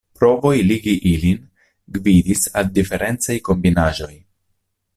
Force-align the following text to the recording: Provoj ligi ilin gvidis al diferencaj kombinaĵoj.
Provoj 0.19 0.53
ligi 0.69 0.95
ilin 1.09 1.43
gvidis 1.97 2.49
al 2.61 2.73
diferencaj 2.79 3.37
kombinaĵoj. 3.51 4.13